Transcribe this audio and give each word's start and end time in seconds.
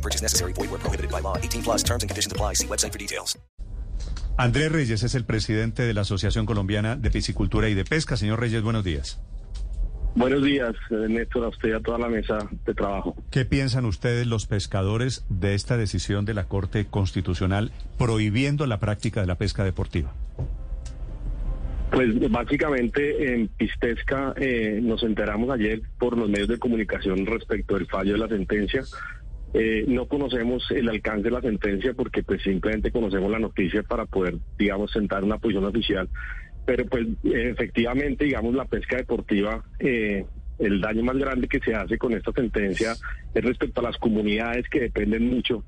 No 0.00 0.02
purchase 0.02 0.22
necessary. 0.22 0.54
Void 0.54 0.70
where 0.70 0.80
prohibited 0.80 1.10
by 1.10 1.20
law. 1.20 1.36
18 1.36 1.62
plus 1.62 1.84
terms 1.84 2.02
and 2.02 2.08
conditions 2.08 2.32
apply. 2.32 2.54
See 2.54 2.66
website 2.66 2.92
for 2.92 2.98
details. 2.98 3.38
Andrés 4.38 4.72
Reyes 4.72 5.02
es 5.02 5.14
el 5.14 5.26
presidente 5.26 5.82
de 5.82 5.92
la 5.92 6.00
Asociación 6.00 6.46
Colombiana 6.46 6.96
de 6.96 7.10
Piscicultura 7.10 7.68
y 7.68 7.74
de 7.74 7.84
Pesca. 7.84 8.16
Señor 8.16 8.40
Reyes, 8.40 8.62
buenos 8.62 8.84
días. 8.84 9.20
Buenos 10.14 10.42
días, 10.42 10.74
eh, 10.90 11.06
Néstor, 11.08 11.44
a 11.44 11.48
usted 11.48 11.68
y 11.68 11.72
a 11.72 11.80
toda 11.80 11.98
la 11.98 12.08
mesa 12.08 12.38
de 12.64 12.74
trabajo. 12.74 13.14
¿Qué 13.30 13.44
piensan 13.44 13.84
ustedes 13.84 14.26
los 14.26 14.46
pescadores 14.46 15.26
de 15.28 15.54
esta 15.54 15.76
decisión 15.76 16.24
de 16.24 16.32
la 16.32 16.44
Corte 16.44 16.86
Constitucional 16.86 17.70
prohibiendo 17.98 18.66
la 18.66 18.80
práctica 18.80 19.20
de 19.20 19.26
la 19.26 19.36
pesca 19.36 19.62
deportiva? 19.62 20.14
Pues 21.92 22.30
básicamente 22.30 23.34
en 23.34 23.48
Pistesca 23.48 24.32
eh, 24.36 24.80
nos 24.82 25.02
enteramos 25.02 25.50
ayer 25.50 25.82
por 25.98 26.16
los 26.16 26.30
medios 26.30 26.48
de 26.48 26.58
comunicación 26.58 27.26
respecto 27.26 27.74
del 27.74 27.86
fallo 27.86 28.12
de 28.12 28.18
la 28.18 28.28
sentencia. 28.28 28.82
Eh, 29.52 29.84
no 29.88 30.06
conocemos 30.06 30.70
el 30.70 30.88
alcance 30.88 31.24
de 31.24 31.30
la 31.32 31.40
sentencia 31.40 31.92
porque 31.94 32.22
pues 32.22 32.42
simplemente 32.42 32.92
conocemos 32.92 33.30
la 33.30 33.40
noticia 33.40 33.82
para 33.82 34.06
poder, 34.06 34.36
digamos, 34.58 34.92
sentar 34.92 35.24
una 35.24 35.38
posición 35.38 35.64
oficial. 35.64 36.08
Pero 36.64 36.86
pues 36.86 37.06
efectivamente, 37.24 38.26
digamos, 38.26 38.54
la 38.54 38.64
pesca 38.66 38.96
deportiva, 38.96 39.64
eh, 39.80 40.24
el 40.58 40.80
daño 40.80 41.02
más 41.02 41.16
grande 41.16 41.48
que 41.48 41.58
se 41.58 41.74
hace 41.74 41.98
con 41.98 42.12
esta 42.12 42.32
sentencia 42.32 42.92
es 43.34 43.44
respecto 43.44 43.80
a 43.80 43.84
las 43.84 43.96
comunidades 43.96 44.68
que 44.68 44.80
dependen 44.80 45.28
mucho 45.28 45.64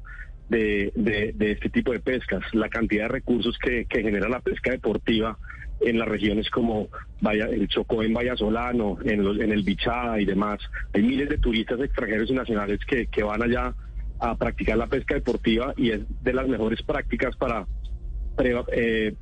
de, 0.49 0.93
este 1.41 1.71
tipo 1.71 1.93
de 1.93 2.01
pescas. 2.01 2.43
La 2.53 2.69
cantidad 2.69 3.05
de 3.05 3.09
recursos 3.09 3.59
que 3.59 3.87
genera 3.89 4.29
la 4.29 4.41
pesca 4.41 4.71
deportiva 4.71 5.39
en 5.85 5.99
las 5.99 6.09
regiones 6.09 6.51
como 6.51 6.89
Vaya, 7.21 7.47
el 7.47 7.69
Chocó 7.69 8.03
en 8.03 8.15
Vallasolano, 8.15 8.99
en, 9.05 9.23
los, 9.23 9.39
en 9.39 9.53
el 9.53 9.63
Bichada 9.63 10.21
y 10.21 10.25
demás. 10.25 10.61
Hay 10.93 11.03
miles 11.03 11.29
de 11.29 11.39
turistas 11.39 11.81
extranjeros 11.81 12.31
y 12.31 12.35
nacionales 12.35 12.81
que, 12.87 13.07
que 13.07 13.23
van 13.23 13.43
allá 13.43 13.75
a 14.19 14.37
practicar 14.37 14.77
la 14.79 14.87
pesca 14.87 15.15
deportiva 15.15 15.75
y 15.77 15.91
es 15.91 16.01
de 16.23 16.33
las 16.33 16.49
mejores 16.49 16.83
prácticas 16.83 17.37
para 17.37 17.67
pre- 18.37 18.65
eh, 18.73 19.15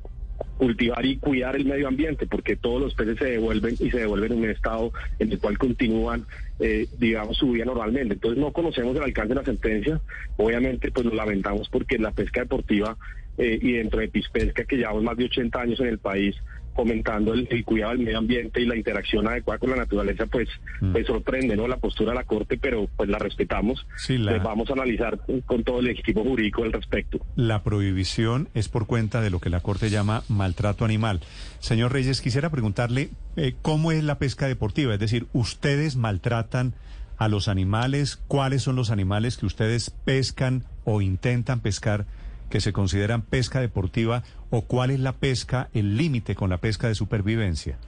cultivar 0.57 1.05
y 1.05 1.17
cuidar 1.17 1.55
el 1.55 1.65
medio 1.65 1.87
ambiente, 1.87 2.25
porque 2.25 2.55
todos 2.55 2.81
los 2.81 2.93
peces 2.95 3.17
se 3.17 3.25
devuelven 3.25 3.75
y 3.79 3.91
se 3.91 3.99
devuelven 3.99 4.31
en 4.33 4.39
un 4.39 4.49
estado 4.49 4.91
en 5.19 5.31
el 5.31 5.39
cual 5.39 5.57
continúan, 5.57 6.25
eh, 6.59 6.87
digamos, 6.97 7.37
su 7.37 7.51
vida 7.51 7.65
normalmente. 7.65 8.15
Entonces 8.15 8.39
no 8.39 8.51
conocemos 8.51 8.95
el 8.95 9.03
alcance 9.03 9.29
de 9.29 9.39
la 9.39 9.45
sentencia, 9.45 10.01
obviamente 10.37 10.91
pues 10.91 11.05
lo 11.05 11.13
lamentamos 11.13 11.69
porque 11.69 11.99
la 11.99 12.11
pesca 12.11 12.41
deportiva 12.41 12.97
eh, 13.37 13.59
y 13.61 13.73
dentro 13.73 13.99
de 13.99 14.07
Pispesca, 14.09 14.63
que 14.65 14.77
llevamos 14.77 15.03
más 15.03 15.17
de 15.17 15.25
80 15.25 15.61
años 15.61 15.79
en 15.79 15.87
el 15.87 15.99
país, 15.99 16.35
fomentando 16.75 17.33
el, 17.33 17.49
el 17.51 17.65
cuidado 17.65 17.91
del 17.91 17.99
medio 18.05 18.17
ambiente 18.17 18.61
y 18.61 18.65
la 18.65 18.77
interacción 18.77 19.27
adecuada 19.27 19.59
con 19.59 19.71
la 19.71 19.75
naturaleza, 19.75 20.25
pues, 20.27 20.47
pues 20.93 21.05
sorprende, 21.05 21.57
¿no? 21.57 21.67
La 21.67 21.75
postura 21.77 22.11
de 22.11 22.15
la 22.19 22.23
Corte, 22.23 22.57
pero 22.57 22.87
pues 22.95 23.09
la 23.09 23.19
respetamos. 23.19 23.85
Sí, 23.97 24.17
la- 24.17 24.31
Pues 24.31 24.43
vamos 24.43 24.69
a 24.69 24.73
analizar 24.73 25.19
con 25.45 25.63
todo 25.65 25.81
el 25.81 25.89
equipo 25.89 26.23
jurídico 26.23 26.63
al 26.63 26.71
respecto. 26.71 27.19
La 27.35 27.61
prohibición 27.63 28.47
es 28.53 28.69
por 28.69 28.87
cuenta 28.87 29.19
de 29.19 29.29
lo 29.29 29.39
que 29.39 29.49
la 29.49 29.59
Corte 29.59 29.89
llama 29.89 30.23
maltrato 30.29 30.85
animal. 30.85 31.19
Señor 31.59 31.91
Reyes, 31.91 32.21
quisiera 32.21 32.49
preguntarle 32.49 33.09
eh, 33.35 33.53
cómo 33.61 33.91
es 33.91 34.01
la 34.05 34.17
pesca 34.17 34.47
deportiva, 34.47 34.93
es 34.93 34.99
decir, 34.99 35.27
¿ustedes 35.33 35.97
maltratan 35.97 36.73
a 37.17 37.27
los 37.27 37.49
animales? 37.49 38.15
¿Cuáles 38.29 38.61
son 38.63 38.77
los 38.77 38.91
animales 38.91 39.35
que 39.35 39.45
ustedes 39.45 39.89
pescan 39.89 40.63
o 40.85 41.01
intentan 41.01 41.59
pescar 41.59 42.05
que 42.51 42.59
se 42.61 42.71
consideran 42.71 43.23
pesca 43.23 43.59
deportiva? 43.59 44.21
¿O 44.51 44.61
cuál 44.65 44.91
es 44.91 44.99
la 44.99 45.13
pesca, 45.13 45.69
el 45.73 45.97
límite 45.97 46.35
con 46.35 46.51
la 46.51 46.57
pesca 46.57 46.87
de 46.87 46.93
supervivencia? 46.93 47.79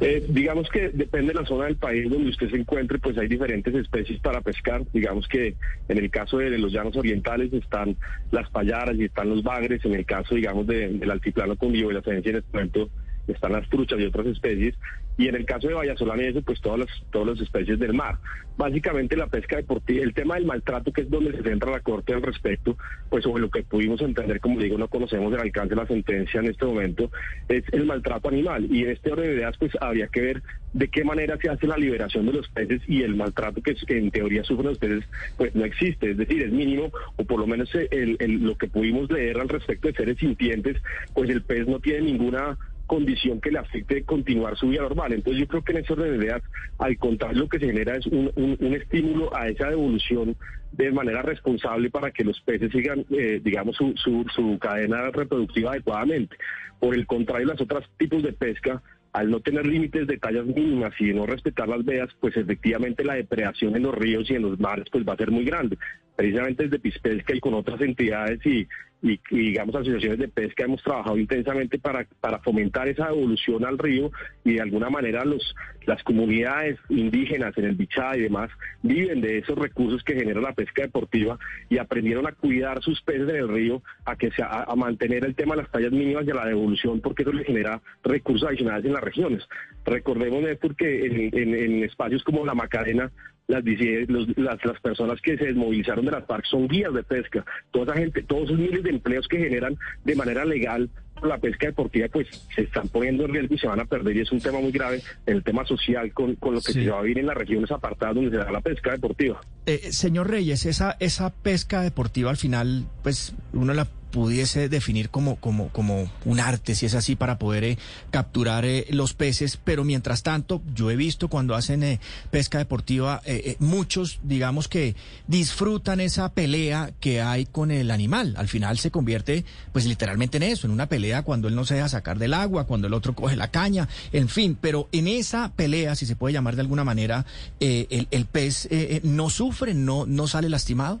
Eh, 0.00 0.26
digamos 0.28 0.68
que 0.70 0.88
depende 0.88 1.32
de 1.32 1.40
la 1.40 1.46
zona 1.46 1.66
del 1.66 1.76
país 1.76 2.10
donde 2.10 2.28
usted 2.30 2.50
se 2.50 2.56
encuentre, 2.56 2.98
pues 2.98 3.16
hay 3.16 3.28
diferentes 3.28 3.72
especies 3.72 4.18
para 4.20 4.40
pescar. 4.40 4.82
Digamos 4.92 5.28
que 5.28 5.54
en 5.88 5.98
el 5.98 6.10
caso 6.10 6.38
de 6.38 6.58
los 6.58 6.72
llanos 6.72 6.96
orientales 6.96 7.52
están 7.52 7.96
las 8.32 8.50
payaras 8.50 8.96
y 8.96 9.04
están 9.04 9.28
los 9.28 9.44
bagres. 9.44 9.84
En 9.84 9.94
el 9.94 10.04
caso, 10.04 10.34
digamos, 10.34 10.66
de- 10.66 10.88
del 10.88 11.10
altiplano 11.12 11.54
con 11.56 11.70
biodivergencia 11.70 12.30
en 12.30 12.36
este 12.38 12.50
momento 12.52 12.90
están 13.32 13.52
las 13.52 13.68
truchas 13.68 13.98
y 14.00 14.04
otras 14.04 14.26
especies. 14.26 14.74
Y 15.16 15.28
en 15.28 15.36
el 15.36 15.44
caso 15.46 15.68
de 15.68 16.28
eso, 16.28 16.42
pues 16.42 16.60
todas 16.60 16.80
las, 16.80 16.88
todas 17.10 17.28
las 17.28 17.40
especies 17.40 17.78
del 17.78 17.94
mar. 17.94 18.18
Básicamente 18.56 19.16
la 19.16 19.28
pesca 19.28 19.56
deportiva, 19.56 20.02
el 20.02 20.12
tema 20.12 20.34
del 20.34 20.44
maltrato, 20.44 20.92
que 20.92 21.02
es 21.02 21.10
donde 21.10 21.32
se 21.32 21.42
centra 21.42 21.70
la 21.70 21.80
Corte 21.80 22.14
al 22.14 22.22
respecto, 22.22 22.76
pues 23.10 23.22
sobre 23.22 23.40
lo 23.42 23.50
que 23.50 23.62
pudimos 23.62 24.00
entender, 24.00 24.40
como 24.40 24.58
digo, 24.60 24.76
no 24.76 24.88
conocemos 24.88 25.32
el 25.32 25.40
alcance 25.40 25.70
de 25.70 25.80
la 25.80 25.86
sentencia 25.86 26.40
en 26.40 26.46
este 26.46 26.64
momento, 26.64 27.10
es 27.48 27.64
el 27.72 27.86
maltrato 27.86 28.28
animal. 28.28 28.66
Y 28.70 28.82
en 28.82 28.90
este 28.90 29.12
orden 29.12 29.26
de 29.26 29.34
ideas, 29.34 29.56
pues 29.58 29.72
habría 29.80 30.08
que 30.08 30.20
ver 30.20 30.42
de 30.72 30.88
qué 30.88 31.04
manera 31.04 31.36
se 31.40 31.48
hace 31.48 31.66
la 31.68 31.76
liberación 31.76 32.26
de 32.26 32.32
los 32.32 32.48
peces 32.48 32.82
y 32.88 33.02
el 33.02 33.14
maltrato 33.14 33.62
que, 33.62 33.76
en 33.96 34.10
teoría 34.10 34.42
sufren 34.42 34.70
los 34.70 34.78
peces, 34.78 35.04
pues 35.36 35.54
no 35.54 35.64
existe. 35.64 36.10
Es 36.10 36.16
decir, 36.16 36.42
es 36.42 36.52
mínimo, 36.52 36.90
o 37.16 37.24
por 37.24 37.38
lo 37.38 37.46
menos 37.46 37.72
el- 37.74 38.16
el- 38.18 38.42
lo 38.44 38.56
que 38.56 38.66
pudimos 38.66 39.08
leer 39.10 39.38
al 39.38 39.48
respecto 39.48 39.86
de 39.88 39.94
seres 39.94 40.18
sintientes, 40.18 40.76
pues 41.14 41.30
el 41.30 41.42
pez 41.42 41.68
no 41.68 41.78
tiene 41.78 42.00
ninguna 42.02 42.58
condición 42.86 43.40
que 43.40 43.50
le 43.50 43.58
afecte 43.58 44.04
continuar 44.04 44.56
su 44.56 44.68
vida 44.68 44.82
normal. 44.82 45.12
Entonces 45.12 45.40
yo 45.40 45.48
creo 45.48 45.62
que 45.62 45.72
en 45.72 45.84
de 45.84 46.16
ideas, 46.16 46.42
al 46.78 46.96
contrario, 46.98 47.40
lo 47.42 47.48
que 47.48 47.58
se 47.58 47.66
genera 47.66 47.96
es 47.96 48.06
un, 48.06 48.30
un- 48.36 48.56
un 48.60 48.74
estímulo 48.74 49.34
a 49.36 49.48
esa 49.48 49.68
devolución 49.70 50.36
de 50.72 50.90
manera 50.92 51.22
responsable 51.22 51.90
para 51.90 52.10
que 52.10 52.24
los 52.24 52.40
peces 52.40 52.70
sigan, 52.72 53.04
eh, 53.10 53.40
digamos, 53.42 53.76
su, 53.76 53.92
su, 53.96 54.24
su 54.34 54.58
cadena 54.58 55.10
reproductiva 55.10 55.70
adecuadamente. 55.70 56.36
Por 56.80 56.94
el 56.94 57.06
contrario, 57.06 57.46
los 57.46 57.60
otros 57.60 57.88
tipos 57.96 58.22
de 58.22 58.32
pesca, 58.32 58.82
al 59.12 59.30
no 59.30 59.38
tener 59.40 59.64
límites 59.64 60.08
de 60.08 60.18
tallas 60.18 60.44
mínimas 60.44 60.92
y 60.98 61.06
de 61.06 61.14
no 61.14 61.24
respetar 61.26 61.68
las 61.68 61.84
veas, 61.84 62.08
pues 62.20 62.36
efectivamente 62.36 63.04
la 63.04 63.14
depredación 63.14 63.76
en 63.76 63.84
los 63.84 63.94
ríos 63.94 64.28
y 64.28 64.34
en 64.34 64.42
los 64.42 64.58
mares 64.58 64.86
pues 64.90 65.04
va 65.06 65.12
a 65.12 65.16
ser 65.16 65.30
muy 65.30 65.44
grande. 65.44 65.78
Precisamente 66.16 66.64
desde 66.64 66.78
Pispesca 66.78 67.34
y 67.34 67.40
con 67.40 67.54
otras 67.54 67.80
entidades 67.80 68.44
y, 68.46 68.66
y, 69.02 69.20
y, 69.30 69.36
digamos 69.36 69.74
asociaciones 69.74 70.18
de 70.18 70.28
pesca 70.28 70.64
hemos 70.64 70.82
trabajado 70.82 71.18
intensamente 71.18 71.78
para, 71.78 72.06
para 72.20 72.38
fomentar 72.38 72.88
esa 72.88 73.08
evolución 73.08 73.64
al 73.64 73.78
río 73.78 74.10
y 74.44 74.54
de 74.54 74.60
alguna 74.60 74.90
manera 74.90 75.24
los 75.24 75.54
las 75.86 76.02
comunidades 76.02 76.78
indígenas 76.88 77.56
en 77.58 77.66
el 77.66 77.74
Bichá 77.74 78.16
y 78.16 78.22
demás 78.22 78.50
viven 78.82 79.20
de 79.20 79.38
esos 79.38 79.58
recursos 79.58 80.02
que 80.02 80.14
genera 80.14 80.40
la 80.40 80.54
pesca 80.54 80.82
deportiva 80.82 81.38
y 81.68 81.78
aprendieron 81.78 82.26
a 82.26 82.32
cuidar 82.32 82.82
sus 82.82 83.00
peces 83.02 83.28
en 83.28 83.36
el 83.36 83.48
río, 83.48 83.82
a 84.04 84.16
que 84.16 84.30
se, 84.30 84.42
a, 84.42 84.66
mantener 84.76 85.24
el 85.24 85.34
tema 85.34 85.54
de 85.54 85.62
las 85.62 85.70
tallas 85.70 85.92
mínimas 85.92 86.26
y 86.26 86.30
a 86.30 86.34
la 86.34 86.46
devolución 86.46 87.00
porque 87.00 87.22
eso 87.22 87.32
les 87.32 87.46
genera 87.46 87.80
recursos 88.02 88.48
adicionales 88.48 88.86
en 88.86 88.94
las 88.94 89.02
regiones. 89.02 89.46
Recordemos 89.84 90.42
Néstor 90.42 90.74
que 90.76 91.04
en 91.06 91.84
espacios 91.84 92.24
como 92.24 92.46
la 92.46 92.54
Macarena 92.54 93.10
las, 93.46 93.62
los- 94.08 94.36
las, 94.38 94.64
las 94.64 94.80
personas 94.80 95.20
que 95.20 95.36
se 95.36 95.44
desmovilizaron 95.46 96.04
de 96.04 96.10
las 96.12 96.24
parques 96.24 96.50
son 96.50 96.66
guías 96.68 96.92
de 96.94 97.02
pesca. 97.02 97.44
Toda 97.70 97.92
esa 97.92 98.00
gente, 98.00 98.22
todos 98.22 98.44
esos 98.44 98.58
miles 98.58 98.82
de 98.82 98.90
empleos 98.90 99.28
que 99.28 99.38
generan 99.38 99.76
de 100.04 100.16
manera 100.16 100.44
legal 100.44 100.88
por 101.14 101.28
la 101.28 101.38
pesca 101.38 101.66
deportiva, 101.68 102.08
pues 102.12 102.26
se 102.54 102.62
están 102.62 102.88
poniendo 102.88 103.24
en 103.24 103.32
riesgo 103.34 103.54
y 103.54 103.58
se 103.58 103.66
van 103.68 103.80
a 103.80 103.84
perder. 103.84 104.16
Y 104.16 104.20
es 104.20 104.32
un 104.32 104.40
tema 104.40 104.60
muy 104.60 104.72
grave 104.72 105.00
el 105.26 105.44
tema 105.44 105.64
social 105.64 106.12
con, 106.12 106.34
con 106.36 106.54
lo 106.54 106.60
que 106.60 106.72
Sí. 106.72 106.84
se 106.84 106.90
va 106.90 106.98
a 106.98 107.02
vivir 107.02 107.18
en 107.18 107.26
las 107.26 107.36
regiones 107.36 107.70
apartadas 107.70 108.14
donde 108.16 108.30
se 108.30 108.36
da 108.38 108.50
la 108.50 108.60
pesca 108.60 108.92
deportiva. 108.92 109.40
Eh, 109.66 109.92
señor 109.92 110.28
Reyes, 110.30 110.66
esa, 110.66 110.96
esa 111.00 111.30
pesca 111.30 111.82
deportiva 111.82 112.30
al 112.30 112.36
final, 112.36 112.86
pues 113.02 113.34
uno 113.52 113.72
la 113.74 113.86
pudiese 114.14 114.68
definir 114.68 115.10
como, 115.10 115.34
como, 115.36 115.70
como 115.70 116.08
un 116.24 116.38
arte, 116.38 116.76
si 116.76 116.86
es 116.86 116.94
así, 116.94 117.16
para 117.16 117.36
poder 117.36 117.64
eh, 117.64 117.78
capturar 118.12 118.64
eh, 118.64 118.86
los 118.90 119.12
peces, 119.12 119.56
pero 119.56 119.82
mientras 119.82 120.22
tanto, 120.22 120.62
yo 120.72 120.88
he 120.88 120.94
visto 120.94 121.26
cuando 121.26 121.56
hacen 121.56 121.82
eh, 121.82 121.98
pesca 122.30 122.58
deportiva, 122.58 123.20
eh, 123.24 123.42
eh, 123.44 123.56
muchos, 123.58 124.20
digamos 124.22 124.68
que 124.68 124.94
disfrutan 125.26 125.98
esa 125.98 126.32
pelea 126.32 126.92
que 127.00 127.22
hay 127.22 127.44
con 127.44 127.72
el 127.72 127.90
animal. 127.90 128.34
Al 128.36 128.46
final 128.46 128.78
se 128.78 128.92
convierte, 128.92 129.44
pues 129.72 129.84
literalmente 129.84 130.36
en 130.36 130.44
eso, 130.44 130.68
en 130.68 130.72
una 130.72 130.88
pelea 130.88 131.22
cuando 131.22 131.48
él 131.48 131.56
no 131.56 131.64
se 131.64 131.74
deja 131.74 131.88
sacar 131.88 132.20
del 132.20 132.34
agua, 132.34 132.68
cuando 132.68 132.86
el 132.86 132.94
otro 132.94 133.16
coge 133.16 133.34
la 133.34 133.50
caña, 133.50 133.88
en 134.12 134.28
fin, 134.28 134.56
pero 134.60 134.88
en 134.92 135.08
esa 135.08 135.52
pelea, 135.56 135.96
si 135.96 136.06
se 136.06 136.14
puede 136.14 136.34
llamar 136.34 136.54
de 136.54 136.60
alguna 136.60 136.84
manera, 136.84 137.26
eh, 137.58 137.88
el, 137.90 138.06
el 138.12 138.26
pez 138.26 138.68
no 139.02 139.28
sufre, 139.28 139.74
no, 139.74 140.06
no 140.06 140.28
sale 140.28 140.48
lastimado. 140.48 141.00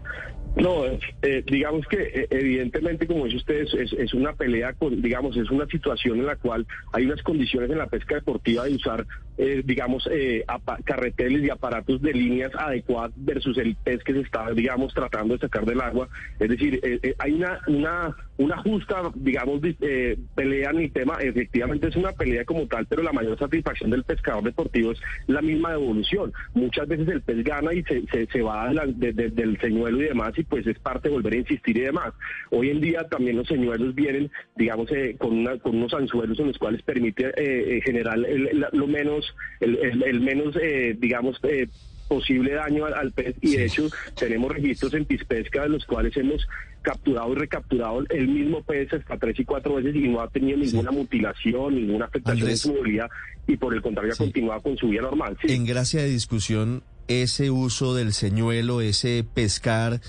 No, 0.55 0.83
eh, 0.85 1.43
digamos 1.47 1.87
que 1.87 1.97
eh, 2.01 2.27
evidentemente, 2.29 3.07
como 3.07 3.23
dice 3.25 3.37
usted, 3.37 3.61
es, 3.61 3.73
es- 3.73 3.93
es 3.93 4.13
una 4.13 4.33
pelea 4.33 4.73
con, 4.73 5.01
digamos, 5.01 5.37
es 5.37 5.49
una 5.49 5.65
situación 5.67 6.19
en 6.19 6.25
la 6.25 6.35
cual 6.35 6.67
hay 6.91 7.05
unas 7.05 7.21
condiciones 7.23 7.69
en 7.71 7.77
la 7.77 7.87
pesca 7.87 8.15
deportiva 8.15 8.65
de 8.65 8.75
usar, 8.75 9.05
eh, 9.43 9.63
digamos, 9.65 10.07
eh, 10.11 10.45
carreteles 10.85 11.43
y 11.43 11.49
aparatos 11.49 11.99
de 11.99 12.13
líneas 12.13 12.51
adecuadas 12.55 13.11
versus 13.15 13.57
el 13.57 13.75
pez 13.75 14.03
que 14.03 14.13
se 14.13 14.19
está, 14.19 14.51
digamos, 14.51 14.93
tratando 14.93 15.33
de 15.33 15.39
sacar 15.39 15.65
del 15.65 15.81
agua. 15.81 16.07
Es 16.39 16.47
decir, 16.47 16.79
eh, 16.83 16.99
eh, 17.01 17.15
hay 17.17 17.33
una, 17.33 17.59
una, 17.65 18.15
una 18.37 18.57
justa, 18.57 19.01
digamos, 19.15 19.59
di- 19.63 19.75
eh, 19.81 20.15
pelea 20.35 20.69
en 20.69 20.77
el 20.81 20.91
tema. 20.91 21.15
Efectivamente 21.19 21.87
es 21.87 21.95
una 21.95 22.11
pelea 22.11 22.45
como 22.45 22.67
tal, 22.67 22.85
pero 22.85 23.01
la 23.01 23.11
mayor 23.13 23.35
satisfacción 23.39 23.89
del 23.89 24.03
pescador 24.03 24.43
deportivo 24.43 24.91
es 24.91 24.99
la 25.25 25.41
misma 25.41 25.71
devolución. 25.71 26.31
Muchas 26.53 26.87
veces 26.87 27.07
el 27.07 27.21
pez 27.23 27.43
gana 27.43 27.73
y 27.73 27.81
se, 27.83 28.03
se, 28.31 28.41
va 28.43 28.67
de 28.67 28.75
la- 28.75 28.85
de- 28.85 29.13
de- 29.13 29.29
del 29.31 29.59
señuelo 29.59 29.99
y 30.01 30.05
demás, 30.05 30.33
y 30.37 30.43
pues 30.43 30.67
es 30.67 30.77
parte 30.77 31.09
de 31.09 31.15
volver 31.15 31.33
a 31.33 31.37
insistir 31.37 31.77
y 31.77 31.81
demás. 31.81 32.13
Hoy 32.51 32.69
en 32.69 32.79
día 32.79 33.07
también 33.09 33.37
los 33.37 33.47
señuelos 33.47 33.95
vienen, 33.95 34.29
digamos, 34.55 34.87
con, 35.17 35.39
una- 35.39 35.57
con 35.57 35.75
unos 35.77 35.93
anzuelos 35.95 36.39
en 36.39 36.47
los 36.47 36.59
cuales 36.59 36.83
permite 36.83 37.31
generar 37.83 38.19
el- 38.19 38.65
lo 38.71 38.85
menos, 38.87 39.30
el, 39.59 39.77
el- 39.77 40.03
el 40.03 40.21
menos, 40.21 40.55
eh, 40.61 40.95
digamos, 40.99 41.37
eh, 41.43 41.67
posible 42.07 42.51
daño 42.53 42.85
al, 42.85 42.93
al 42.93 43.11
pez 43.13 43.35
y 43.41 43.55
de 43.55 43.65
hecho 43.65 43.87
tenemos 44.19 44.51
registros 44.51 44.93
en 44.95 45.05
Pispesca 45.05 45.61
de 45.63 45.69
los 45.69 45.85
cuales 45.85 46.15
hemos 46.17 46.45
capturado 46.81 47.31
y 47.31 47.35
recapturado 47.35 48.03
el 48.09 48.27
mismo 48.27 48.61
pez 48.63 48.91
hasta 48.91 49.17
tres 49.17 49.39
y 49.39 49.45
cuatro 49.45 49.75
veces 49.75 49.95
y 49.95 50.09
no 50.09 50.19
ha 50.19 50.27
tenido 50.29 50.57
ninguna 50.57 50.91
mutilación, 50.91 51.73
ninguna 51.75 52.05
afectación 52.05 52.41
Andrés. 52.41 52.65
en 52.65 52.71
su 52.71 52.77
movilidad 52.77 53.09
y 53.47 53.55
por 53.55 53.73
el 53.73 53.81
contrario 53.81 54.13
Sí. 54.13 54.23
ha 54.23 54.25
continuado 54.25 54.61
con 54.61 54.77
su 54.77 54.89
vida 54.89 55.03
normal. 55.03 55.37
Sí. 55.41 55.53
En 55.53 55.65
gracia 55.65 56.01
de 56.01 56.09
discusión, 56.09 56.83
ese 57.07 57.49
uso 57.49 57.95
del 57.95 58.11
señuelo, 58.11 58.81
ese 58.81 59.23
pescar, 59.33 60.01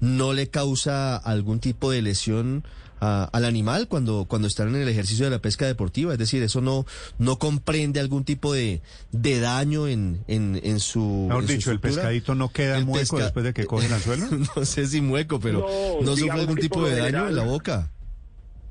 ¿no 0.00 0.32
le 0.32 0.48
causa 0.48 1.16
algún 1.18 1.60
tipo 1.60 1.90
de 1.90 2.00
lesión 2.00 2.64
a- 3.00 3.24
al 3.32 3.44
animal 3.44 3.88
cuando, 3.88 4.26
cuando 4.28 4.46
están 4.48 4.68
en 4.68 4.76
el 4.82 4.88
ejercicio 4.88 5.24
de 5.24 5.30
la 5.30 5.38
pesca 5.40 5.66
deportiva? 5.66 6.12
Es 6.12 6.18
decir, 6.18 6.42
¿eso 6.42 6.60
no, 6.60 6.86
no 7.18 7.38
comprende 7.38 8.00
algún 8.00 8.24
tipo 8.24 8.52
de, 8.52 8.82
de 9.12 9.40
daño 9.40 9.88
en, 9.88 10.22
en, 10.28 10.60
en 10.62 10.80
su 10.80 11.26
Mejor 11.28 11.42
en 11.44 11.48
su 11.48 11.54
dicho, 11.54 11.70
el 11.72 11.80
pescadito 11.80 12.34
no 12.34 12.50
queda 12.52 12.76
El 12.78 12.84
mueco 12.84 13.16
pesca- 13.16 13.24
después 13.24 13.44
de 13.44 13.52
que 13.54 13.66
coge 13.66 13.86
el 13.86 13.92
anzuelo. 13.94 14.26
no 14.56 14.64
sé 14.64 14.86
si 14.86 15.00
mueco, 15.00 15.40
pero 15.40 15.60
No, 15.60 16.02
¿no, 16.06 16.16
sufre 16.16 16.30
algún 16.32 16.56
tipo 16.56 16.84
de 16.84 16.96
daño 16.96 17.28
en 17.28 17.36
la 17.36 17.44
boca? 17.44 17.90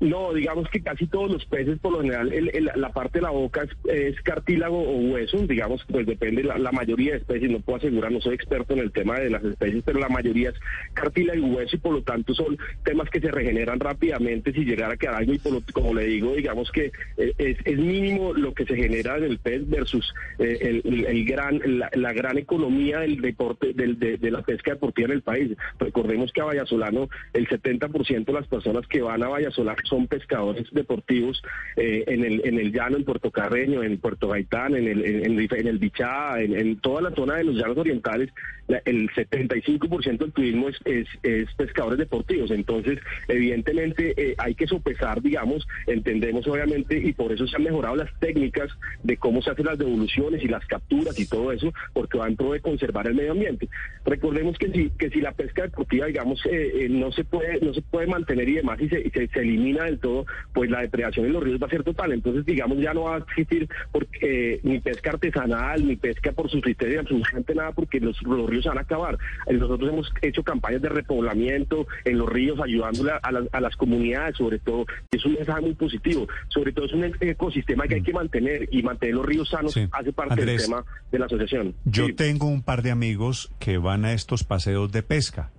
No, 0.00 0.32
digamos 0.32 0.68
que 0.70 0.80
casi 0.82 1.06
todos 1.06 1.30
los 1.30 1.44
peces, 1.46 1.78
por 1.78 1.92
lo 1.92 2.00
general, 2.00 2.32
el- 2.32 2.50
el- 2.54 2.70
la 2.74 2.88
parte 2.90 3.18
de 3.18 3.22
la 3.22 3.30
boca 3.30 3.66
es, 3.84 4.20
cartílago 4.22 4.78
o 4.78 4.96
hueso, 4.96 5.38
digamos, 5.46 5.84
pues 5.90 6.06
depende, 6.06 6.42
la, 6.42 6.56
la 6.58 6.72
mayoría 6.72 7.12
de 7.12 7.18
especies, 7.18 7.50
no 7.50 7.60
puedo 7.60 7.78
asegurar, 7.78 8.10
no 8.10 8.20
soy 8.20 8.34
experto 8.34 8.72
en 8.72 8.80
el 8.80 8.92
tema 8.92 9.18
de 9.18 9.30
las 9.30 9.44
especies, 9.44 9.82
pero 9.84 9.98
la 10.00 10.08
mayoría 10.08 10.50
es 10.50 10.54
cartílago 10.94 11.38
y 11.46 11.50
hueso 11.50 11.76
y 11.76 11.78
por 11.80 11.92
lo 11.92 12.02
tanto 12.02 12.34
son 12.34 12.56
temas 12.84 13.10
que 13.10 13.20
se 13.20 13.30
regeneran 13.30 13.78
rápidamente 13.78 14.52
si 14.52 14.64
llegara 14.64 14.94
a 14.94 14.96
quedar 14.96 15.16
algo 15.16 15.34
y 15.34 15.38
por 15.38 15.52
lo, 15.52 15.62
como 15.72 15.94
le 15.94 16.04
digo, 16.06 16.34
digamos 16.34 16.70
que 16.72 16.92
eh, 17.16 17.34
es, 17.38 17.78
mínimo 17.78 18.32
lo 18.34 18.52
que 18.54 18.64
se 18.66 18.76
genera 18.76 19.16
en 19.18 19.24
el 19.24 19.38
pez 19.38 19.68
versus 19.68 20.12
eh, 20.38 20.80
el, 20.84 21.24
gran, 21.24 21.60
la, 21.94 22.12
gran 22.12 22.38
economía 22.38 23.00
del 23.00 23.20
deporte, 23.20 23.72
del, 23.74 23.98
de, 23.98 24.16
de 24.16 24.30
la 24.30 24.42
pesca 24.42 24.72
deportiva 24.72 25.06
en 25.08 25.12
el 25.12 25.22
país. 25.22 25.56
Recordemos 25.78 26.32
que 26.32 26.40
a 26.40 26.44
Vallasolano 26.44 27.08
el 27.32 27.48
70% 27.48 28.24
de 28.24 28.32
las 28.32 28.46
personas 28.46 28.86
que 28.86 29.02
van 29.02 29.22
a 29.22 29.28
Vallasolano 29.28 29.76
son 29.90 30.06
pescadores 30.06 30.66
deportivos 30.72 31.42
eh, 31.76 32.04
en, 32.06 32.24
el, 32.24 32.40
en 32.46 32.58
el 32.58 32.72
llano, 32.72 32.96
en 32.96 33.04
Puerto 33.04 33.30
Carreño, 33.30 33.82
en 33.82 33.98
Puerto 33.98 34.28
Gaitán, 34.28 34.74
en 34.76 34.88
el, 34.88 35.04
en, 35.04 35.66
el 35.66 35.78
Bichá, 35.78 36.40
en, 36.40 36.76
toda 36.80 37.02
la 37.02 37.10
zona 37.14 37.34
de 37.36 37.44
los 37.44 37.56
llanos 37.56 37.76
orientales, 37.76 38.30
la- 38.68 38.80
el 38.86 39.10
75% 39.10 40.18
del 40.18 40.32
turismo 40.32 40.68
es, 40.68 40.76
es, 40.84 41.06
es 41.22 41.52
pescadores 41.54 41.98
deportivos. 41.98 42.50
Entonces, 42.50 42.98
evidentemente 43.28 44.14
eh, 44.16 44.34
hay 44.38 44.54
que 44.54 44.66
sopesar, 44.66 45.20
digamos, 45.22 45.66
entendemos 45.86 46.46
obviamente, 46.46 46.96
y 46.98 47.12
por 47.12 47.32
eso 47.32 47.46
se 47.46 47.56
han 47.56 47.64
mejorado 47.64 47.96
las 47.96 48.10
técnicas 48.20 48.70
de 49.02 49.16
cómo 49.16 49.42
se 49.42 49.50
hacen 49.50 49.66
las 49.66 49.78
devoluciones 49.78 50.42
y 50.42 50.48
las 50.48 50.64
capturas 50.66 51.18
y 51.18 51.26
todo 51.26 51.50
eso, 51.52 51.72
porque 51.92 52.18
va 52.18 52.28
en 52.28 52.36
pro 52.36 52.52
de 52.52 52.60
conservar 52.60 53.06
el 53.06 53.14
medio 53.14 53.32
ambiente. 53.32 53.68
Recordemos 54.04 54.56
que 54.58 54.70
si, 54.70 54.90
que 54.90 55.10
si 55.10 55.20
la 55.20 55.32
pesca 55.32 55.62
deportiva, 55.62 56.06
digamos, 56.06 56.44
eh, 56.46 56.84
eh, 56.84 56.88
no 56.88 57.10
se 57.12 57.24
puede, 57.24 57.60
no 57.60 57.74
se 57.74 57.82
puede 57.82 58.06
mantener 58.06 58.48
y 58.48 58.54
demás 58.54 58.80
y 58.80 58.88
se, 58.88 59.10
se 59.10 59.40
elimina 59.40 59.79
del 59.84 59.98
todo, 59.98 60.26
pues 60.52 60.70
la 60.70 60.80
depredación 60.80 61.26
en 61.26 61.32
los 61.32 61.42
ríos 61.42 61.60
va 61.62 61.66
a 61.66 61.70
ser 61.70 61.82
total. 61.84 62.12
Entonces, 62.12 62.44
digamos, 62.46 62.78
ya 62.78 62.92
no 62.94 63.02
va 63.04 63.16
a 63.16 63.18
existir 63.18 63.68
porque, 63.92 64.18
eh, 64.54 64.60
ni 64.62 64.80
pesca 64.80 65.10
artesanal, 65.10 65.86
ni 65.86 65.96
pesca 65.96 66.32
por 66.32 66.50
subsistencia, 66.50 67.00
absolutamente 67.00 67.54
nada, 67.54 67.72
porque 67.72 68.00
los, 68.00 68.20
los 68.22 68.48
ríos 68.48 68.62
se 68.64 68.68
van 68.68 68.78
a 68.78 68.82
acabar. 68.82 69.18
Eh, 69.46 69.54
Nosotros 69.54 69.90
hemos 69.90 70.12
hecho 70.22 70.42
campañas 70.42 70.82
de 70.82 70.88
repoblamiento 70.88 71.86
en 72.04 72.18
los 72.18 72.28
ríos, 72.28 72.58
ayudándole 72.60 73.12
a, 73.22 73.32
las, 73.32 73.44
a 73.52 73.60
las 73.60 73.76
comunidades, 73.76 74.36
sobre 74.36 74.58
todo. 74.58 74.86
Es 75.10 75.24
un 75.24 75.34
mensaje 75.34 75.60
muy 75.60 75.74
positivo. 75.74 76.26
Sobre 76.48 76.72
todo 76.72 76.86
es 76.86 76.92
un 76.92 77.04
ecosistema 77.20 77.86
que 77.86 77.96
hay 77.96 78.02
que 78.02 78.12
mantener 78.12 78.68
y 78.70 78.82
mantener 78.82 79.14
los 79.16 79.26
ríos 79.26 79.48
sanos 79.48 79.72
Sí. 79.72 79.86
hace 79.92 80.12
parte 80.12 80.32
Andrés, 80.34 80.46
del 80.62 80.66
tema 80.66 80.84
de 81.12 81.18
la 81.18 81.26
asociación. 81.26 81.74
Yo 81.84 82.06
Sí. 82.06 82.12
tengo 82.14 82.46
un 82.46 82.62
par 82.62 82.82
de 82.82 82.90
amigos 82.90 83.52
que 83.58 83.78
van 83.78 84.04
a 84.04 84.12
estos 84.12 84.44
paseos 84.44 84.90
de 84.92 85.02
pesca. 85.02 85.50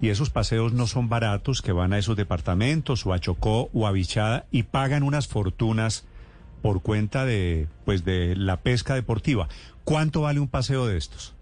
Y 0.00 0.10
esos 0.10 0.30
paseos 0.30 0.72
no 0.72 0.86
son 0.86 1.08
baratos, 1.08 1.60
que 1.60 1.72
van 1.72 1.92
a 1.92 1.98
esos 1.98 2.16
departamentos 2.16 3.04
o 3.04 3.12
a 3.12 3.18
Chocó 3.18 3.68
o 3.72 3.86
a 3.86 3.92
Bichada 3.92 4.46
y 4.52 4.62
pagan 4.64 5.02
unas 5.02 5.26
fortunas 5.26 6.06
por 6.62 6.82
cuenta 6.82 7.24
de 7.24 7.66
pues 7.84 8.04
de 8.04 8.36
la 8.36 8.58
pesca 8.60 8.94
deportiva. 8.94 9.48
¿Cuánto 9.84 10.22
vale 10.22 10.38
un 10.40 10.48
paseo 10.48 10.86
de 10.86 10.96
estos? 10.96 11.34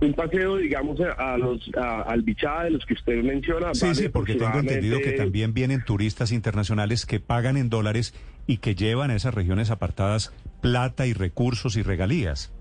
Un 0.00 0.12
paseo, 0.14 0.56
digamos, 0.56 0.98
a 1.00 1.36
los, 1.38 1.70
a- 1.76 2.02
al 2.02 2.22
bichada 2.22 2.64
de 2.64 2.70
los 2.70 2.84
que 2.84 2.94
usted 2.94 3.22
menciona. 3.22 3.72
Sí, 3.74 3.82
vale 3.86 3.94
sí, 3.94 4.08
porque 4.08 4.34
tengo 4.34 4.58
entendido 4.58 5.00
que 5.00 5.12
también 5.12 5.54
vienen 5.54 5.84
turistas 5.84 6.32
internacionales 6.32 7.06
que 7.06 7.20
pagan 7.20 7.56
en 7.56 7.70
dólares 7.70 8.14
y 8.46 8.58
que 8.58 8.74
llevan 8.74 9.10
a 9.10 9.14
esas 9.16 9.34
regiones 9.34 9.70
apartadas 9.70 10.32
plata 10.60 11.06
y 11.06 11.12
recursos 11.12 11.76
y 11.76 11.82
regalías. 11.82 12.52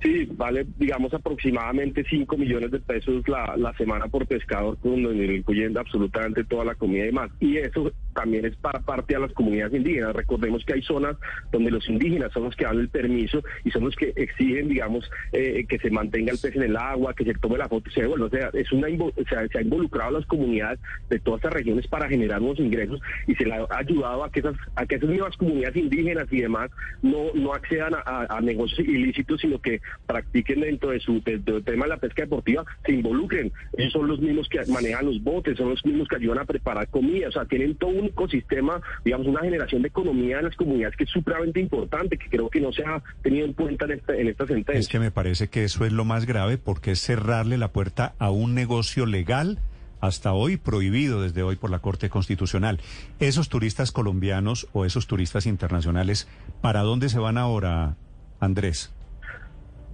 Sí, 0.00 0.28
vale, 0.36 0.64
digamos, 0.76 1.12
aproximadamente 1.12 2.04
5 2.08 2.36
millones 2.36 2.70
de 2.70 2.78
pesos 2.78 3.26
la, 3.26 3.54
la 3.56 3.72
semana 3.74 4.06
por 4.06 4.26
pescador, 4.26 4.78
donde 4.82 5.36
incluyen 5.36 5.76
absolutamente 5.76 6.44
toda 6.44 6.64
la 6.64 6.74
comida 6.76 7.02
y 7.02 7.06
demás. 7.06 7.30
Y 7.40 7.56
eso 7.56 7.90
también 8.18 8.44
es 8.46 8.56
para 8.56 8.80
parte 8.80 9.14
a 9.14 9.20
las 9.20 9.32
comunidades 9.32 9.74
indígenas. 9.74 10.12
Recordemos 10.12 10.64
que 10.64 10.74
hay 10.74 10.82
zonas 10.82 11.16
donde 11.52 11.70
los 11.70 11.88
indígenas 11.88 12.32
son 12.32 12.44
los 12.44 12.56
que 12.56 12.64
dan 12.64 12.80
el 12.80 12.88
permiso 12.88 13.44
y 13.64 13.70
son 13.70 13.84
los 13.84 13.94
que 13.94 14.12
exigen, 14.16 14.68
digamos, 14.68 15.08
eh, 15.30 15.64
que 15.68 15.78
se 15.78 15.88
mantenga 15.88 16.32
el 16.32 16.38
pez 16.38 16.56
en 16.56 16.64
el 16.64 16.76
agua, 16.76 17.14
que 17.14 17.24
se 17.24 17.34
tome 17.34 17.58
la 17.58 17.68
foto 17.68 17.88
y 17.88 17.92
se 17.92 18.00
devuelva. 18.00 18.26
O 18.26 18.30
sea, 18.30 18.50
es 18.54 18.72
una, 18.72 18.88
se 18.88 19.58
ha 19.58 19.62
involucrado 19.62 20.08
a 20.08 20.18
las 20.18 20.26
comunidades 20.26 20.80
de 21.08 21.20
todas 21.20 21.38
estas 21.38 21.52
regiones 21.52 21.86
para 21.86 22.08
generar 22.08 22.40
nuevos 22.40 22.58
ingresos 22.58 23.00
y 23.28 23.36
se 23.36 23.44
le 23.44 23.54
ha 23.54 23.66
ayudado 23.70 24.24
a 24.24 24.32
que 24.32 24.40
esas, 24.40 24.56
a 24.74 24.84
que 24.84 24.96
esas 24.96 25.08
mismas 25.08 25.36
comunidades 25.36 25.76
indígenas 25.76 26.26
y 26.32 26.40
demás 26.40 26.72
no, 27.02 27.32
no 27.34 27.54
accedan 27.54 27.94
a, 28.04 28.40
negocios 28.40 28.80
ilícitos, 28.80 29.40
sino 29.40 29.60
que 29.60 29.80
practiquen 30.06 30.62
dentro 30.62 30.90
de 30.90 30.98
su 30.98 31.20
tema 31.20 31.84
de 31.84 31.88
la 31.88 31.96
pesca 31.98 32.22
deportiva, 32.22 32.64
se 32.84 32.92
involucren. 32.94 33.52
Ellos 33.76 33.92
son 33.92 34.08
los 34.08 34.18
mismos 34.20 34.48
que 34.48 34.58
manejan 34.66 35.06
los 35.06 35.22
botes, 35.22 35.56
son 35.56 35.70
los 35.70 35.84
mismos 35.84 36.08
que 36.08 36.16
ayudan 36.16 36.40
a 36.40 36.44
preparar 36.44 36.88
comida, 36.88 37.28
o 37.28 37.32
sea, 37.32 37.44
tienen 37.44 37.76
todo 37.76 37.90
un 37.90 38.07
ecosistema, 38.08 38.80
digamos, 39.04 39.26
una 39.26 39.40
generación 39.40 39.82
de 39.82 39.88
economía 39.88 40.38
en 40.38 40.44
las 40.44 40.56
comunidades 40.56 40.96
que 40.96 41.04
es 41.04 41.10
supremamente 41.10 41.60
importante, 41.60 42.18
que 42.18 42.28
creo 42.28 42.50
que 42.50 42.60
no 42.60 42.72
se 42.72 42.84
ha 42.84 43.02
tenido 43.22 43.46
en 43.46 43.52
cuenta 43.52 43.84
en 43.86 43.92
esta, 43.92 44.14
en 44.14 44.28
esta 44.28 44.46
sentencia. 44.46 44.80
Es 44.80 44.88
que 44.88 44.98
me 44.98 45.10
parece 45.10 45.48
que 45.48 45.64
eso 45.64 45.84
es 45.84 45.92
lo 45.92 46.04
más 46.04 46.26
grave 46.26 46.58
porque 46.58 46.92
es 46.92 47.00
cerrarle 47.00 47.58
la 47.58 47.68
puerta 47.68 48.14
a 48.18 48.30
un 48.30 48.54
negocio 48.54 49.06
legal 49.06 49.58
hasta 50.00 50.32
hoy 50.32 50.56
prohibido 50.56 51.22
desde 51.22 51.42
hoy 51.42 51.56
por 51.56 51.70
la 51.70 51.80
Corte 51.80 52.08
Constitucional. 52.08 52.80
Esos 53.18 53.48
turistas 53.48 53.92
colombianos 53.92 54.68
o 54.72 54.84
esos 54.84 55.06
turistas 55.06 55.46
internacionales, 55.46 56.28
¿para 56.60 56.82
dónde 56.82 57.08
se 57.08 57.18
van 57.18 57.38
ahora, 57.38 57.96
Andrés? 58.40 58.92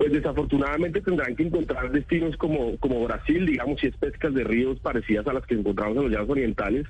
Pues 0.05 0.13
desafortunadamente 0.23 1.01
tendrán 1.01 1.35
que 1.35 1.45
encontrar 1.45 1.91
destinos 1.91 2.37
como, 2.37 2.77
como 2.77 3.03
Brasil, 3.05 3.47
digamos, 3.47 3.81
si 3.81 3.87
es 3.87 3.97
pescas 3.97 4.35
de 4.35 4.45
ríos 4.45 4.79
parecidas 4.81 5.27
a 5.27 5.33
las 5.33 5.47
que 5.47 5.55
encontramos 5.55 5.97
en 5.97 6.03
los 6.03 6.13
llanos 6.13 6.29
orientales. 6.29 6.87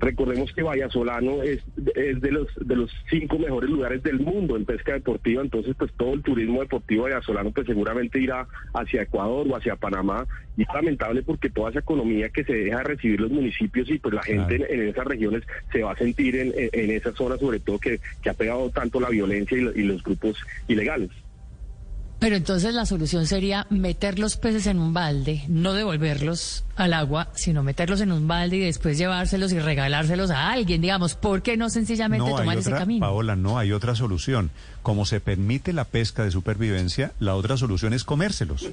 Recordemos 0.00 0.50
que 0.54 0.62
Vallasolano 0.62 1.42
es, 1.42 1.60
es 1.94 2.20
de 2.22 2.30
los 2.32 2.48
de 2.60 2.76
los 2.76 2.90
cinco 3.10 3.38
mejores 3.38 3.68
lugares 3.68 4.02
del 4.02 4.18
mundo 4.18 4.56
en 4.56 4.64
pesca 4.64 4.94
deportiva, 4.94 5.42
entonces 5.42 5.74
pues 5.78 5.92
todo 5.92 6.14
el 6.14 6.22
turismo 6.22 6.60
deportivo 6.60 7.04
de 7.06 7.12
Vallasolano 7.12 7.52
pues 7.52 7.66
seguramente 7.66 8.18
irá 8.18 8.48
hacia 8.72 9.02
Ecuador 9.02 9.46
o 9.48 9.56
hacia 9.56 9.76
Panamá 9.76 10.26
y 10.56 10.62
es 10.62 10.68
lamentable 10.74 11.22
porque 11.22 11.50
toda 11.50 11.68
esa 11.70 11.80
economía 11.80 12.28
que 12.30 12.44
se 12.44 12.54
deja 12.54 12.78
de 12.78 12.84
recibir 12.84 13.20
los 13.20 13.30
municipios 13.30 13.88
y 13.90 13.98
pues 13.98 14.14
la 14.14 14.22
gente 14.22 14.56
Claro. 14.56 14.72
en, 14.72 14.80
en 14.80 14.88
esas 14.88 15.04
regiones 15.06 15.42
se 15.70 15.82
va 15.82 15.92
a 15.92 15.96
sentir 15.96 16.34
en, 16.36 16.52
en, 16.56 16.70
en 16.72 16.90
esa 16.92 17.12
zona 17.12 17.36
sobre 17.36 17.60
todo 17.60 17.78
que, 17.78 18.00
que 18.22 18.30
ha 18.30 18.34
pegado 18.34 18.70
tanto 18.70 19.00
la 19.00 19.10
violencia 19.10 19.56
y 19.56 19.60
lo- 19.60 19.74
y 19.74 19.82
los 19.82 20.02
grupos 20.02 20.38
ilegales. 20.66 21.10
Pero 22.24 22.36
entonces 22.36 22.72
la 22.72 22.86
solución 22.86 23.26
sería 23.26 23.66
meter 23.68 24.18
los 24.18 24.38
peces 24.38 24.66
en 24.66 24.78
un 24.78 24.94
balde, 24.94 25.44
no 25.46 25.74
devolverlos 25.74 26.64
al 26.74 26.94
agua, 26.94 27.28
sino 27.34 27.62
meterlos 27.62 28.00
en 28.00 28.12
un 28.12 28.26
balde 28.26 28.56
y 28.56 28.60
después 28.60 28.96
llevárselos 28.96 29.52
y 29.52 29.58
regalárselos 29.58 30.30
a 30.30 30.50
alguien, 30.50 30.80
digamos. 30.80 31.16
¿Por 31.16 31.42
qué 31.42 31.58
no 31.58 31.68
sencillamente 31.68 32.30
No, 32.30 32.34
hay 32.38 32.42
tomar 32.42 32.56
ese 32.56 32.70
camino? 32.70 33.04
Paola, 33.04 33.36
no 33.36 33.58
hay 33.58 33.72
otra 33.72 33.94
solución. 33.94 34.50
Como 34.80 35.04
se 35.04 35.20
permite 35.20 35.74
la 35.74 35.84
pesca 35.84 36.24
de 36.24 36.30
supervivencia, 36.30 37.12
la 37.20 37.34
otra 37.34 37.58
solución 37.58 37.92
es 37.92 38.04
comérselos. 38.04 38.70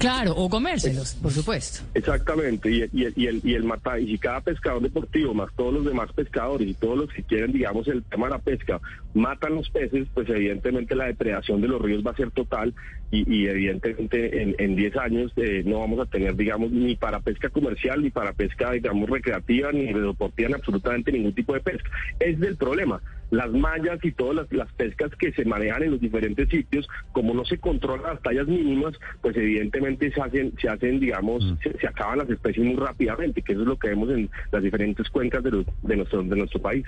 Claro, 0.00 0.32
o 0.32 0.48
comérselos, 0.48 1.14
por 1.14 1.30
supuesto. 1.30 1.84
Exactamente, 1.92 2.70
y, 2.70 2.84
y, 2.84 3.12
y 3.14 3.26
el, 3.26 3.40
y 3.44 3.54
el 3.54 3.64
mata, 3.64 3.98
y 4.00 4.06
si 4.06 4.18
cada 4.18 4.40
pescador 4.40 4.80
deportivo, 4.80 5.34
más 5.34 5.50
todos 5.54 5.74
los 5.74 5.84
demás 5.84 6.10
pescadores 6.14 6.68
y 6.68 6.72
todos 6.72 6.96
los 6.96 7.10
que 7.12 7.22
quieren, 7.22 7.52
digamos, 7.52 7.86
el 7.86 8.02
tema 8.04 8.26
de 8.26 8.32
la 8.32 8.38
pesca, 8.38 8.80
matan 9.12 9.56
los 9.56 9.68
peces, 9.68 10.08
pues 10.14 10.26
evidentemente 10.30 10.94
la 10.94 11.04
depredación 11.04 11.60
de 11.60 11.68
los 11.68 11.82
ríos 11.82 12.02
va 12.04 12.12
a 12.12 12.16
ser 12.16 12.30
total 12.30 12.72
y, 13.10 13.46
evidentemente 13.46 14.42
en, 14.42 14.54
en 14.58 14.76
10 14.76 14.96
años 14.96 15.32
eh, 15.36 15.62
no 15.66 15.80
vamos 15.80 16.00
a 16.00 16.06
tener, 16.06 16.34
digamos, 16.34 16.70
ni 16.70 16.96
para 16.96 17.20
pesca 17.20 17.50
comercial, 17.50 18.02
ni 18.02 18.10
para 18.10 18.32
pesca, 18.32 18.70
digamos, 18.70 19.10
recreativa, 19.10 19.70
ni 19.72 19.92
deportiva, 19.92 20.48
ni 20.48 20.54
absolutamente 20.54 21.12
ningún 21.12 21.34
tipo 21.34 21.52
de 21.52 21.60
pesca. 21.60 21.90
Es 22.20 22.38
del 22.38 22.56
problema. 22.56 23.02
Las 23.30 23.50
mallas 23.50 23.98
y 24.02 24.12
todas 24.12 24.34
las, 24.36 24.52
las 24.52 24.72
pescas 24.72 25.10
que 25.18 25.32
se 25.32 25.44
manejan 25.44 25.82
en 25.84 25.92
los 25.92 26.00
diferentes 26.00 26.48
sitios, 26.48 26.88
como 27.12 27.32
no 27.34 27.44
se 27.44 27.58
controlan 27.58 28.14
las 28.14 28.22
tallas 28.22 28.46
mínimas, 28.46 28.94
pues 29.22 29.36
evidentemente 29.36 30.12
se 30.12 30.20
hacen, 30.20 30.52
se 30.60 30.68
hacen 30.68 30.98
digamos, 31.00 31.44
se, 31.62 31.78
se 31.78 31.86
acaban 31.86 32.18
las 32.18 32.28
especies 32.30 32.66
muy 32.66 32.76
rápidamente, 32.76 33.42
que 33.42 33.52
eso 33.52 33.62
es 33.62 33.68
lo 33.68 33.78
que 33.78 33.88
vemos 33.88 34.10
en 34.10 34.28
las 34.50 34.62
diferentes 34.62 35.08
cuencas 35.10 35.42
de, 35.44 35.50
los- 35.52 35.66
de, 35.82 35.96
nuestro, 35.96 36.22
de 36.22 36.36
nuestro 36.36 36.60
país. 36.60 36.84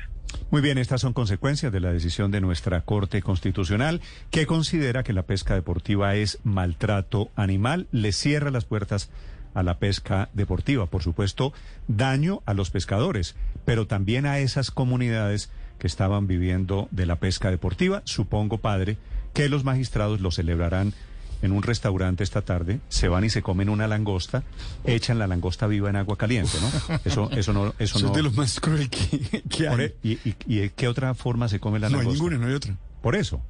Muy 0.50 0.60
bien, 0.62 0.78
estas 0.78 1.00
son 1.00 1.12
consecuencias 1.12 1.72
de 1.72 1.80
la 1.80 1.92
decisión 1.92 2.30
de 2.30 2.40
nuestra 2.40 2.80
Corte 2.82 3.22
Constitucional, 3.22 4.00
que 4.30 4.46
considera 4.46 5.02
que 5.02 5.12
la 5.12 5.22
pesca 5.22 5.54
deportiva 5.54 6.14
es 6.16 6.40
maltrato 6.44 7.30
animal, 7.36 7.86
le 7.92 8.12
cierra 8.12 8.50
las 8.50 8.64
puertas 8.64 9.10
a 9.54 9.62
la 9.62 9.78
pesca 9.78 10.30
deportiva. 10.32 10.86
Por 10.86 11.02
supuesto, 11.02 11.52
daño 11.86 12.40
a 12.46 12.54
los 12.54 12.70
pescadores, 12.70 13.36
pero 13.64 13.86
también 13.86 14.24
a 14.26 14.38
esas 14.38 14.70
comunidades 14.70 15.52
que 15.82 15.88
estaban 15.88 16.28
viviendo 16.28 16.86
de 16.92 17.06
la 17.06 17.16
pesca 17.16 17.50
deportiva. 17.50 18.02
Supongo, 18.04 18.58
padre, 18.58 18.98
que 19.34 19.48
los 19.48 19.64
magistrados 19.64 20.20
lo 20.20 20.30
celebrarán 20.30 20.92
en 21.42 21.50
un 21.50 21.64
restaurante 21.64 22.22
esta 22.22 22.42
tarde, 22.42 22.78
se 22.88 23.08
van 23.08 23.24
y 23.24 23.30
se 23.30 23.42
comen 23.42 23.68
una 23.68 23.88
langosta, 23.88 24.44
echan 24.84 25.18
la 25.18 25.26
langosta 25.26 25.66
viva 25.66 25.90
en 25.90 25.96
agua 25.96 26.16
caliente, 26.16 26.52
¿no? 26.60 27.00
Eso, 27.04 27.28
eso 27.32 27.52
no, 27.52 27.66
eso 27.80 27.98
Eso 27.98 28.00
no. 28.00 28.06
es 28.06 28.12
de 28.14 28.22
lo 28.22 28.30
más 28.30 28.60
cruel 28.60 28.88
que, 28.88 29.66
hay. 29.68 29.80
e- 29.80 29.96
y, 30.04 30.12
y- 30.28 30.36
y 30.46 30.56
de 30.58 30.70
qué 30.70 30.86
otra 30.86 31.14
forma 31.14 31.48
se 31.48 31.58
come 31.58 31.80
la 31.80 31.88
No 31.88 31.96
hay 31.98 32.04
langosta? 32.04 32.22
ninguna, 32.22 32.38
no 32.38 32.46
hay 32.46 32.54
otra. 32.54 32.76
Por 33.02 33.16
eso. 33.16 33.40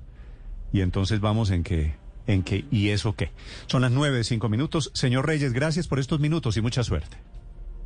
Y 0.72 0.80
entonces 0.80 1.20
vamos 1.20 1.50
en 1.50 1.64
que, 1.64 1.94
en 2.26 2.42
que, 2.42 2.64
¿y 2.70 2.88
eso 2.88 3.14
qué? 3.14 3.30
Son 3.66 3.82
las 3.82 3.90
nueve 3.92 4.16
de 4.16 4.24
cinco 4.24 4.48
minutos. 4.48 4.90
Señor 4.94 5.26
Reyes, 5.26 5.52
gracias 5.52 5.86
por 5.86 5.98
estos 5.98 6.18
minutos 6.18 6.56
y 6.56 6.62
mucha 6.62 6.82
suerte. 6.84 7.18